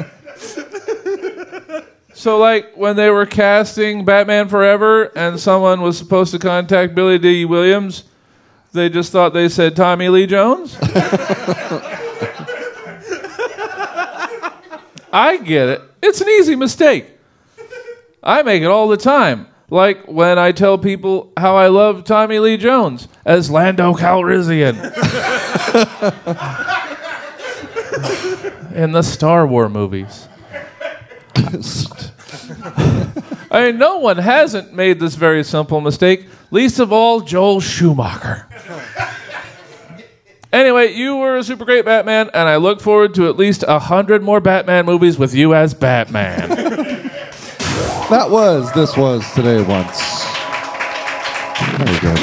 [2.15, 7.17] So, like when they were casting Batman Forever and someone was supposed to contact Billy
[7.19, 8.05] Dee Williams,
[8.73, 10.77] they just thought they said Tommy Lee Jones?
[15.13, 15.81] I get it.
[16.03, 17.07] It's an easy mistake.
[18.21, 19.47] I make it all the time.
[19.71, 24.77] Like when I tell people how I love Tommy Lee Jones as Lando Calrissian
[28.75, 30.29] in the Star Wars movies.
[33.51, 38.47] I mean, no one hasn't made this very simple mistake, least of all Joel Schumacher.
[40.51, 43.79] Anyway, you were a super great Batman, and I look forward to at least a
[43.79, 46.51] hundred more Batman movies with you as Batman.
[48.11, 50.25] That was This Was Today Once.
[51.77, 52.17] Very good.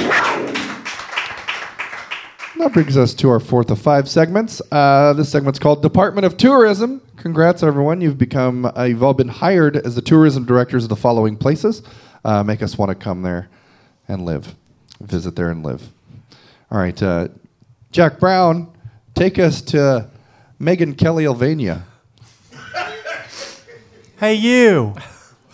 [2.57, 4.63] That brings us to our fourth of five segments.
[4.71, 7.03] Uh, this segment's called Department of Tourism.
[7.17, 8.01] Congrats, everyone.
[8.01, 11.83] You've become, uh, you've all been hired as the tourism directors of the following places.
[12.23, 13.47] Uh, make us want to come there
[14.07, 14.55] and live,
[15.01, 15.89] visit there and live.
[16.71, 17.27] All right, uh,
[17.91, 18.75] Jack Brown,
[19.13, 20.09] take us to
[20.59, 21.83] Megyn Kelly, Albania.
[24.17, 24.95] Hey, you.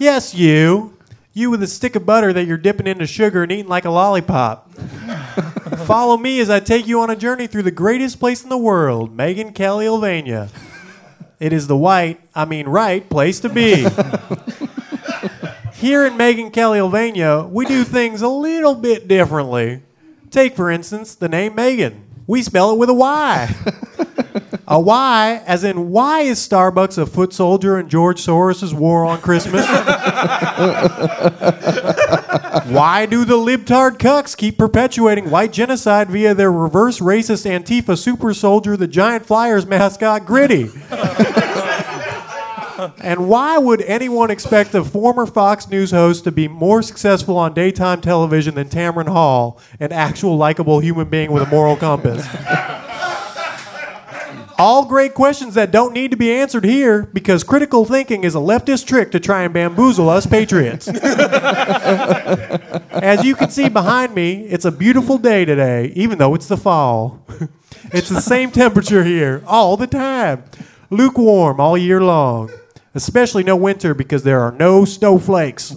[0.01, 0.97] Yes, you.
[1.31, 3.91] You with a stick of butter that you're dipping into sugar and eating like a
[3.91, 4.73] lollipop.
[5.85, 8.57] Follow me as I take you on a journey through the greatest place in the
[8.57, 10.49] world, Megyn Kelly, Albania.
[11.39, 13.75] It is the white, I mean right, place to be.
[15.75, 19.83] Here in Megyn Kelly, Albania, we do things a little bit differently.
[20.31, 22.05] Take, for instance, the name Megan.
[22.25, 23.55] We spell it with a Y.
[24.71, 29.19] A Y, as in why is Starbucks a foot soldier in George Soros's war on
[29.19, 29.67] Christmas?
[32.69, 38.33] why do the libtard cucks keep perpetuating white genocide via their reverse racist Antifa super
[38.33, 40.69] soldier, the giant Flyers mascot, Gritty?
[43.03, 47.53] and why would anyone expect a former Fox News host to be more successful on
[47.53, 52.25] daytime television than Tamron Hall, an actual likable human being with a moral compass?
[54.57, 58.39] All great questions that don't need to be answered here because critical thinking is a
[58.39, 60.87] leftist trick to try and bamboozle us patriots.
[62.91, 66.57] As you can see behind me, it's a beautiful day today, even though it's the
[66.57, 67.25] fall.
[67.93, 70.45] It's the same temperature here all the time,
[70.89, 72.49] lukewarm all year long.
[72.93, 75.71] Especially no winter because there are no snowflakes.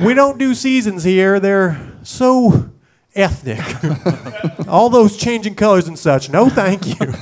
[0.00, 2.70] we don't do seasons here, they're so
[3.16, 3.60] ethnic.
[4.68, 6.30] all those changing colors and such.
[6.30, 7.14] No, thank you.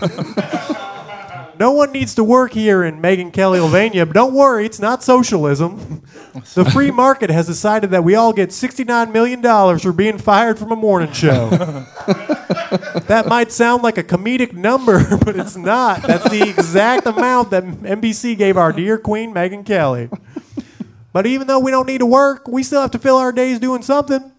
[1.58, 5.04] No one needs to work here in Megyn Kelly, Albania, but don't worry, it's not
[5.04, 6.02] socialism.
[6.54, 10.72] The free market has decided that we all get $69 million for being fired from
[10.72, 11.48] a morning show.
[11.50, 16.02] that might sound like a comedic number, but it's not.
[16.02, 20.08] That's the exact amount that NBC gave our dear queen, Megyn Kelly.
[21.12, 23.60] But even though we don't need to work, we still have to fill our days
[23.60, 24.32] doing something.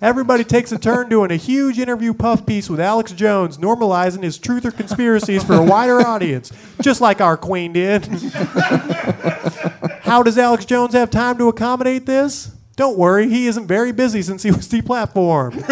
[0.00, 4.36] Everybody takes a turn doing a huge interview puff piece with Alex Jones, normalizing his
[4.36, 8.04] truth or conspiracies for a wider audience, just like our queen did.
[10.02, 12.52] How does Alex Jones have time to accommodate this?
[12.76, 15.64] Don't worry, he isn't very busy since he was deplatformed.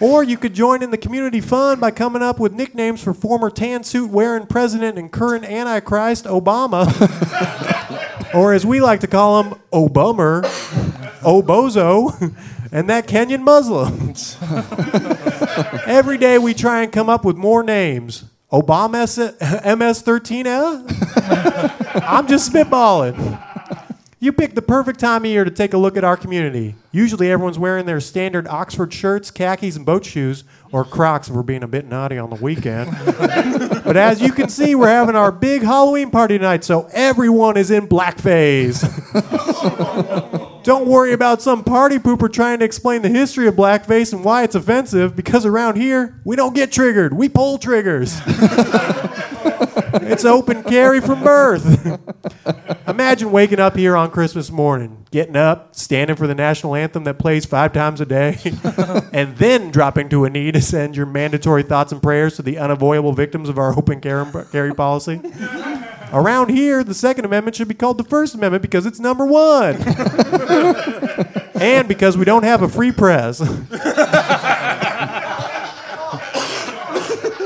[0.00, 3.50] or you could join in the community fun by coming up with nicknames for former
[3.50, 6.84] tan suit wearing president and current Antichrist Obama.
[8.34, 10.42] or as we like to call him, Obummer,
[11.20, 12.34] Obozo,
[12.74, 14.36] and that Kenyan Muslims.
[15.86, 18.24] Every day we try and come up with more names.
[18.52, 19.04] Obama
[19.62, 22.00] MS13, eh?
[22.06, 23.40] I'm just spitballing.
[24.18, 26.74] You picked the perfect time of year to take a look at our community.
[26.90, 30.42] Usually everyone's wearing their standard Oxford shirts, khakis, and boat shoes,
[30.74, 32.90] or Crocs if we're being a bit naughty on the weekend.
[33.84, 37.70] but as you can see, we're having our big Halloween party tonight, so everyone is
[37.70, 38.82] in blackface.
[40.64, 44.42] Don't worry about some party pooper trying to explain the history of blackface and why
[44.42, 47.14] it's offensive, because around here, we don't get triggered.
[47.14, 48.18] We pull triggers.
[50.02, 51.98] it's open carry from birth.
[52.88, 57.18] Imagine waking up here on Christmas morning, getting up, standing for the national anthem that
[57.18, 58.38] plays five times a day,
[59.12, 62.58] and then dropping to a knee to send your mandatory thoughts and prayers to the
[62.58, 65.20] unavoidable victims of our open carry policy.
[66.12, 69.76] Around here, the Second Amendment should be called the First Amendment because it's number one.
[71.54, 73.40] and because we don't have a free press.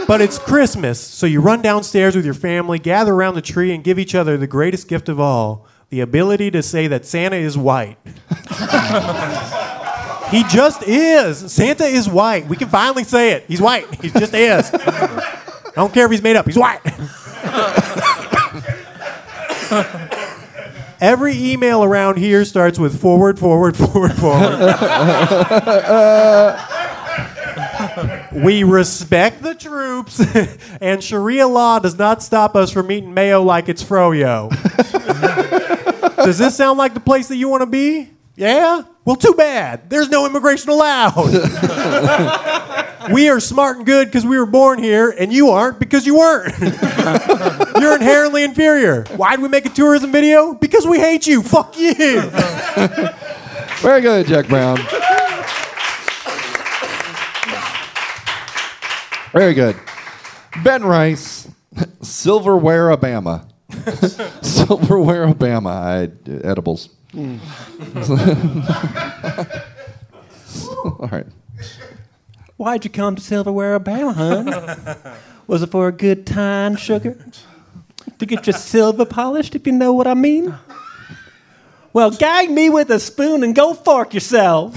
[0.08, 3.84] But it's Christmas, so you run downstairs with your family, gather around the tree, and
[3.84, 7.58] give each other the greatest gift of all the ability to say that Santa is
[7.58, 7.98] white.
[10.30, 11.52] he just is.
[11.52, 12.48] Santa is white.
[12.48, 13.44] We can finally say it.
[13.48, 14.02] He's white.
[14.02, 14.70] He just is.
[14.72, 16.46] I don't care if he's made up.
[16.46, 16.80] He's white.
[21.02, 24.42] Every email around here starts with forward, forward, forward, forward.
[28.32, 30.20] we respect the troops,
[30.80, 34.50] and Sharia law does not stop us from eating mayo like it's froyo.
[36.16, 38.10] does this sound like the place that you want to be?
[38.36, 38.82] Yeah?
[39.04, 39.90] Well, too bad.
[39.90, 41.32] There's no immigration allowed.
[43.12, 46.18] we are smart and good because we were born here, and you aren't because you
[46.18, 46.56] weren't.
[47.80, 49.04] You're inherently inferior.
[49.16, 50.54] Why'd we make a tourism video?
[50.54, 51.42] Because we hate you.
[51.42, 51.94] Fuck you.
[53.80, 54.78] Very good, Jack Brown.
[59.32, 59.76] Very good.
[60.64, 61.48] Ben Rice,
[62.00, 63.46] Silverware, Alabama.
[64.42, 65.70] Silverware, Alabama.
[65.70, 66.08] I
[66.44, 66.88] edibles.
[67.14, 67.38] All
[71.12, 71.26] right.
[72.56, 75.14] Why'd you come to Silverware, Alabama, hon?
[75.46, 77.16] Was it for a good time, sugar?
[78.18, 80.54] To get your silver polished, if you know what I mean?
[81.92, 84.74] Well, gag me with a spoon and go fork yourself.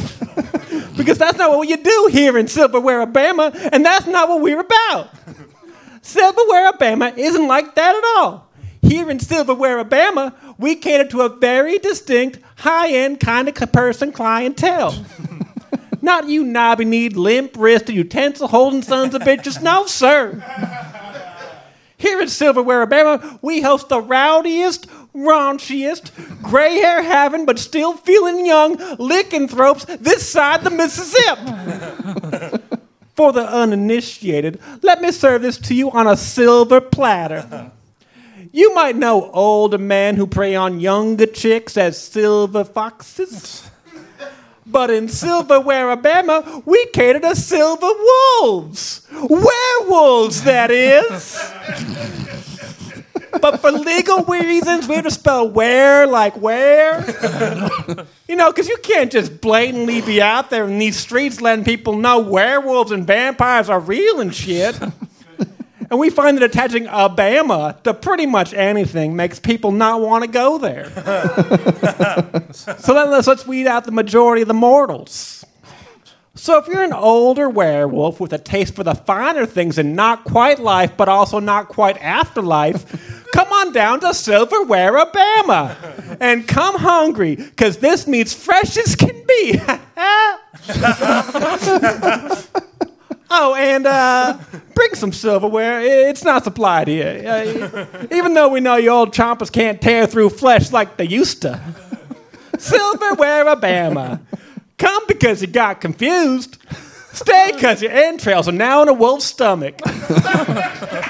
[0.98, 4.60] Because that's not what you do here in Silverware, Alabama, and that's not what we're
[4.60, 5.10] about.
[6.02, 8.50] Silverware, Alabama isn't like that at all.
[8.82, 14.12] Here in Silverware, Alabama, we cater to a very distinct, high end kind of person
[14.12, 15.06] clientele.
[16.02, 19.62] Not you knobby kneed, limp wristed, utensil holding sons of bitches.
[19.62, 20.44] No, sir.
[21.98, 28.45] Here in Silverware, Alabama, we host the rowdiest, raunchiest, gray hair having but still feeling
[28.45, 32.64] young lycanthropes this side the Mississippi.
[33.16, 37.72] For the uninitiated, let me serve this to you on a silver platter.
[38.53, 43.70] You might know older men who prey on younger chicks as silver foxes.
[44.66, 49.07] But in Silverware, Alabama, we cater to silver wolves.
[49.12, 52.18] Werewolves, that is.
[53.40, 57.06] but for legal reasons, we have to spell where like where.
[58.28, 61.96] you know, because you can't just blatantly be out there in these streets letting people
[61.96, 64.80] know werewolves and vampires are real and shit.
[65.92, 70.30] And we find that attaching Obama to pretty much anything makes people not want to
[70.30, 70.86] go there.
[72.54, 75.46] so then let's, let's weed out the majority of the mortals.
[76.34, 80.24] So if you're an older werewolf with a taste for the finer things and not
[80.24, 85.76] quite life, but also not quite afterlife, come on down to Silverware, Alabama,
[86.22, 89.60] and come hungry, because this meat's fresh as can be.
[93.30, 94.38] oh, and uh,
[94.74, 95.82] bring some silverware.
[95.82, 97.24] It's not supplied here.
[97.28, 101.42] Uh, even though we know you old chompers can't tear through flesh like they used
[101.42, 101.60] to.
[102.58, 104.22] Silverware, Alabama.
[104.82, 106.58] Come because you got confused.
[107.14, 109.80] Stay because your entrails are now in a wolf's stomach.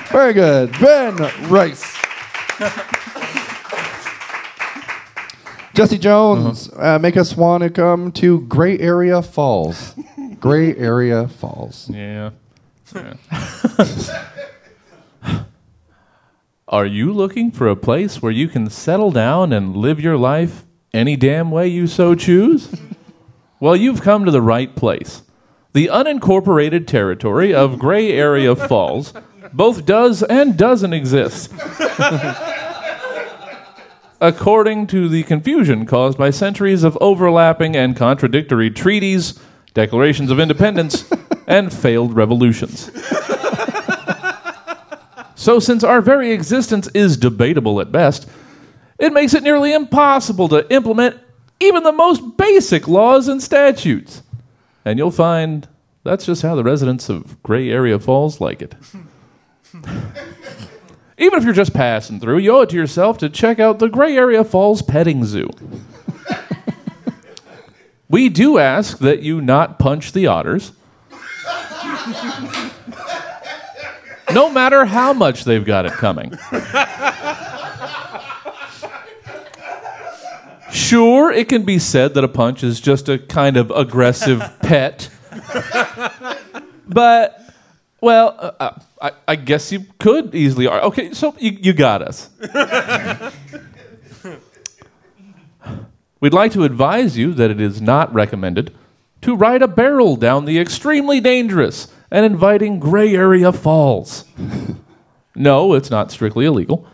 [0.09, 0.73] Very good.
[0.73, 1.15] Ben
[1.47, 1.97] Rice.
[5.73, 9.95] Jesse Jones, uh, make us want to come to Gray Area Falls.
[10.41, 11.89] Gray Area Falls.
[11.89, 12.31] Yeah.
[12.93, 13.13] Yeah.
[16.67, 20.65] Are you looking for a place where you can settle down and live your life
[20.93, 22.75] any damn way you so choose?
[23.61, 25.21] Well, you've come to the right place.
[25.73, 29.13] The unincorporated territory of Gray Area Falls
[29.53, 31.51] both does and doesn't exist.
[34.19, 39.39] According to the confusion caused by centuries of overlapping and contradictory treaties,
[39.75, 41.07] declarations of independence,
[41.47, 42.89] and failed revolutions.
[45.35, 48.27] So, since our very existence is debatable at best,
[48.97, 51.19] it makes it nearly impossible to implement
[51.61, 54.23] even the most basic laws and statutes.
[54.83, 55.67] And you'll find
[56.03, 58.75] that's just how the residents of Gray Area Falls like it.
[61.17, 63.87] even if you're just passing through, you owe it to yourself to check out the
[63.87, 65.49] Gray Area Falls Petting Zoo.
[68.09, 70.71] we do ask that you not punch the otters.
[74.33, 76.31] no matter how much they've got it coming.
[80.71, 85.09] Sure, it can be said that a punch is just a kind of aggressive pet.
[86.87, 87.39] but,
[87.99, 90.67] well, uh, uh, I, I guess you could easily.
[90.67, 92.29] ar- Okay, so you, you got us.
[96.19, 98.73] We'd like to advise you that it is not recommended
[99.21, 104.25] to ride a barrel down the extremely dangerous and inviting gray area falls.
[105.35, 106.85] No, it's not strictly illegal,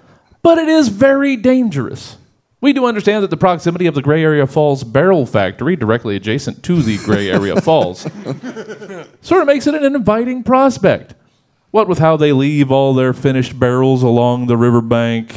[0.44, 2.18] but it is very dangerous.
[2.60, 6.64] We do understand that the proximity of the Gray Area Falls Barrel Factory, directly adjacent
[6.64, 8.01] to the Gray Area Falls,
[9.22, 11.14] sort of makes it an inviting prospect.
[11.70, 15.36] What with how they leave all their finished barrels along the riverbank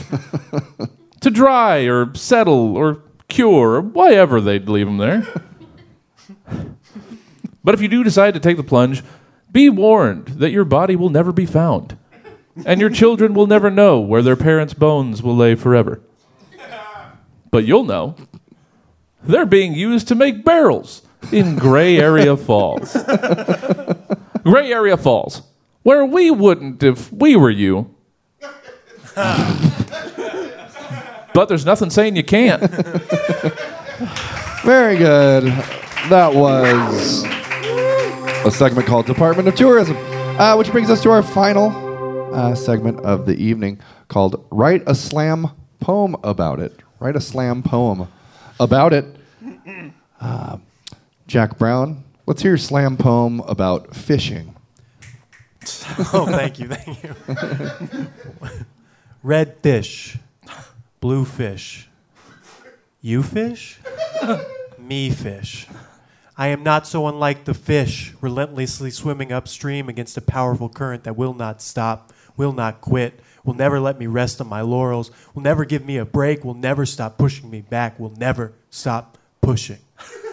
[1.20, 5.26] to dry or settle or cure or whatever they'd leave them there.
[7.62, 9.02] But if you do decide to take the plunge,
[9.52, 11.98] be warned that your body will never be found,
[12.64, 16.00] and your children will never know where their parents' bones will lay forever.
[17.50, 18.16] But you'll know.
[19.22, 22.94] They're being used to make barrels in Gray Area Falls.
[24.42, 25.42] Gray Area Falls,
[25.82, 27.94] where we wouldn't if we were you.
[31.34, 32.62] but there's nothing saying you can't.
[34.62, 35.44] Very good.
[36.08, 37.24] That was
[38.46, 39.96] a segment called Department of Tourism,
[40.38, 43.78] uh, which brings us to our final uh, segment of the evening
[44.08, 46.80] called Write a Slam Poem About It.
[47.00, 48.08] Write a slam poem
[48.60, 49.06] about it.
[50.20, 50.58] Uh,
[51.26, 54.54] Jack Brown, let's hear your slam poem about fishing.
[56.14, 58.06] Oh, thank you, thank you.
[59.22, 60.16] Red fish,
[61.00, 61.90] blue fish,
[63.02, 63.78] you fish,
[64.78, 65.66] me fish.
[66.38, 71.16] I am not so unlike the fish, relentlessly swimming upstream against a powerful current that
[71.16, 75.42] will not stop, will not quit, will never let me rest on my laurels, will
[75.42, 79.78] never give me a break, will never stop pushing me back, will never stop pushing.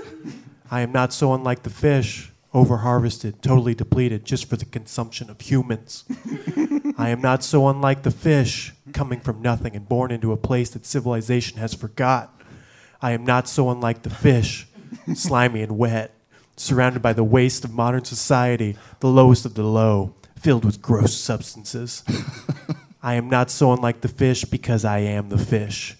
[0.71, 5.29] I am not so unlike the fish, over harvested, totally depleted, just for the consumption
[5.29, 6.05] of humans.
[6.97, 10.69] I am not so unlike the fish, coming from nothing and born into a place
[10.71, 12.41] that civilization has forgot.
[13.01, 14.67] I am not so unlike the fish,
[15.13, 16.13] slimy and wet,
[16.55, 21.15] surrounded by the waste of modern society, the lowest of the low, filled with gross
[21.15, 22.03] substances.
[23.07, 25.95] I am not so unlike the fish because I am the fish.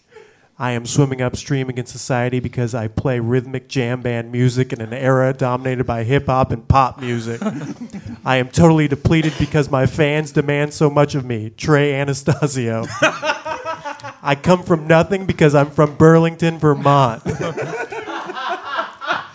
[0.60, 4.92] I am swimming upstream against society because I play rhythmic jam band music in an
[4.92, 7.42] era dominated by hip hop and pop music.
[8.26, 11.50] I am totally depleted because my fans demand so much of me.
[11.52, 12.84] Trey Anastasio.
[14.22, 17.24] I come from nothing because I'm from Burlington, Vermont.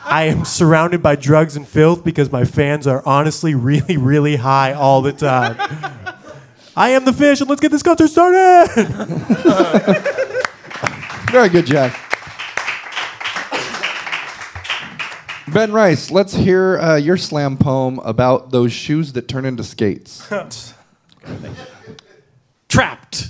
[0.05, 4.75] I am surrounded by drugs and filth because my fans are honestly really, really high
[4.75, 6.12] all the time.
[6.75, 8.67] I am the fish, and let's get this concert started.
[11.31, 11.99] Very good, Jack.
[15.49, 20.27] Ben Rice, let's hear uh, your slam poem about those shoes that turn into skates.
[22.69, 23.29] Trapped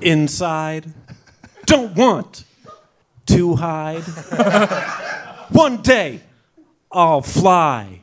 [0.00, 0.92] inside,
[1.66, 2.44] don't want
[3.26, 4.02] to hide.
[5.50, 6.22] One day,
[6.90, 8.00] I'll fly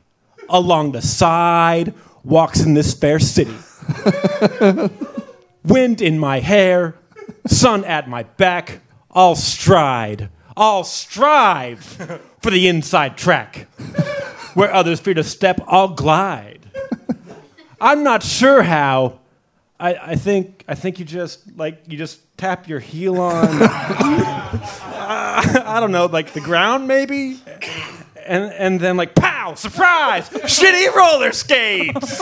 [0.47, 1.93] along the side,
[2.23, 3.57] walks in this fair city.
[5.63, 6.95] Wind in my hair,
[7.47, 8.81] sun at my back,
[9.11, 11.83] I'll stride, I'll strive
[12.41, 13.67] for the inside track.
[14.53, 16.59] Where others fear to step, I'll glide.
[17.79, 19.19] I'm not sure how.
[19.79, 23.47] I, I think I think you just like you just tap your heel on.
[23.49, 27.39] I, I don't know, like the ground maybe,
[28.23, 32.21] and and then like pow, surprise, shitty roller skates.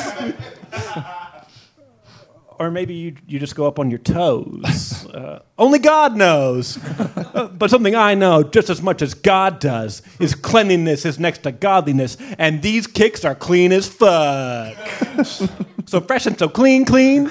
[2.60, 4.96] Or maybe you, you just go up on your toes.
[5.10, 6.78] Uh, only God knows.
[6.78, 11.40] Uh, but something I know just as much as God does is cleanliness is next
[11.40, 14.78] to godliness, and these kicks are clean as fuck.
[15.88, 17.30] so fresh and so clean, clean.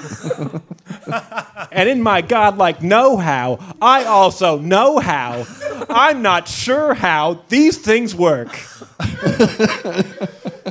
[1.71, 5.45] and in my godlike know how, I also know how.
[5.89, 8.49] I'm not sure how these things work.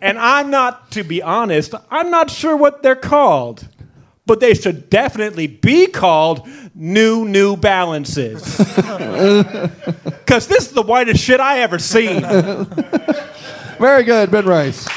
[0.00, 3.68] and I'm not, to be honest, I'm not sure what they're called.
[4.26, 8.58] But they should definitely be called new New Balances.
[10.24, 12.22] Because this is the whitest shit I ever seen.
[13.78, 14.88] Very good, Ben Rice.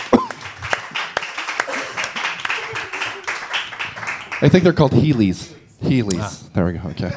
[4.40, 5.54] I think they're called Heelys.
[5.82, 6.20] Heelys.
[6.20, 6.50] Ah.
[6.54, 6.88] There we go.
[6.90, 7.12] Okay.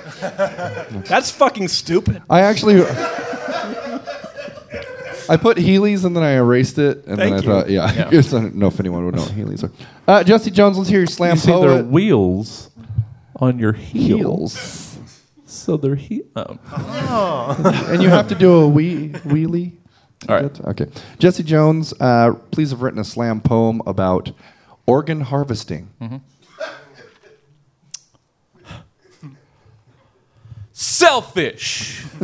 [1.07, 2.23] That's fucking stupid.
[2.29, 2.83] I actually.
[5.31, 7.43] I put Heelys and then I erased it, and then I you.
[7.43, 9.71] thought, yeah, I just don't know if anyone would know what Heelys are.
[10.09, 11.87] Uh, Jesse Jones, let's hear your slam You see, there are poet.
[11.87, 12.71] wheels
[13.37, 14.19] on your heels.
[14.57, 14.99] Heels.
[15.47, 17.85] So they're he- oh.
[17.89, 19.73] and you have to do a wee wheelie.
[20.29, 20.53] All right.
[20.53, 20.67] Good?
[20.67, 20.87] Okay.
[21.19, 24.33] Jesse Jones, uh, please have written a slam poem about
[24.87, 25.91] organ harvesting.
[30.73, 32.05] selfish.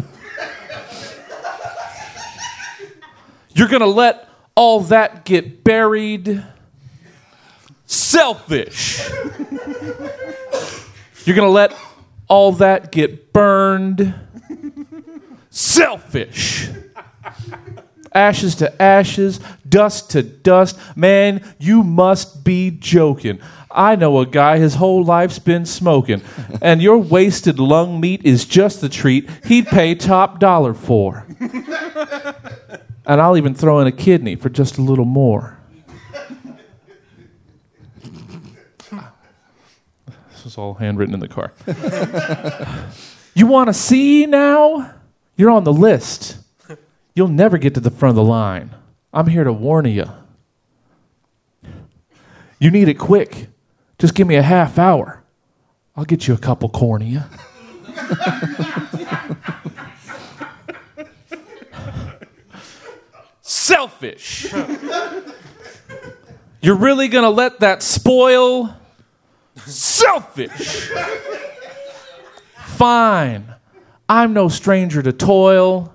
[3.57, 6.45] You're going to let all that get buried.
[7.87, 9.09] Selfish.
[11.25, 11.75] You're going to let
[12.29, 14.15] all that get burned.
[15.49, 16.69] Selfish.
[18.13, 20.79] Ashes to ashes, dust to dust.
[20.95, 23.41] Man, you must be joking.
[23.71, 26.21] I know a guy, his whole life's been smoking,
[26.61, 31.27] and your wasted lung meat is just the treat he'd pay top dollar for.
[33.07, 35.57] And I'll even throw in a kidney for just a little more.
[40.33, 41.53] This was all handwritten in the car.
[43.35, 44.93] you want to see now?
[45.37, 46.39] You're on the list.
[47.15, 48.75] You'll never get to the front of the line.
[49.13, 50.11] I'm here to warn you.
[52.59, 53.49] You need it quick.
[53.99, 55.23] Just give me a half hour.
[55.95, 57.31] I'll get you a couple cornea.
[63.49, 64.53] Selfish.
[66.61, 68.75] You're really going to let that spoil?
[69.55, 70.91] Selfish.
[72.65, 73.55] Fine.
[74.09, 75.93] I'm no stranger to toil.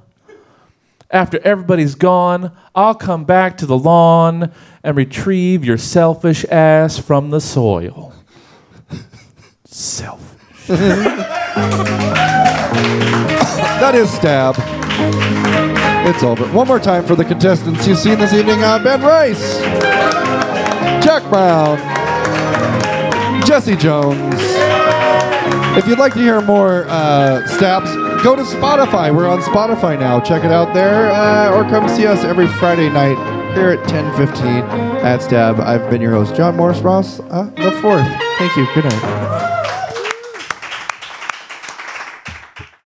[1.09, 7.31] After everybody's gone, I'll come back to the lawn and retrieve your selfish ass from
[7.31, 8.13] the soil.
[9.65, 10.69] Selfish.
[13.81, 15.50] That is stab.
[16.13, 16.45] It's over.
[16.47, 19.61] One more time for the contestants you've seen this evening on Ben Rice,
[21.01, 21.77] Jack Brown,
[23.45, 24.35] Jesse Jones.
[25.77, 27.89] If you'd like to hear more uh, stabs,
[28.25, 29.15] go to Spotify.
[29.15, 30.19] We're on Spotify now.
[30.19, 33.15] Check it out there, uh, or come see us every Friday night
[33.55, 34.63] here at 10:15
[35.05, 35.61] at Stab.
[35.61, 38.05] I've been your host, John Morris Ross, uh, the fourth.
[38.37, 38.67] Thank you.
[38.75, 39.50] Good night.